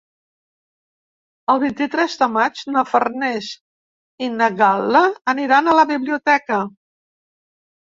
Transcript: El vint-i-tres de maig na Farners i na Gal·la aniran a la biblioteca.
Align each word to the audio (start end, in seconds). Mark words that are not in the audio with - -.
El 1.53 1.61
vint-i-tres 1.63 2.15
de 2.21 2.29
maig 2.37 2.63
na 2.77 2.83
Farners 2.93 3.51
i 4.29 4.33
na 4.41 4.49
Gal·la 4.63 5.05
aniran 5.37 5.69
a 5.69 5.79
la 5.83 5.87
biblioteca. 5.95 6.61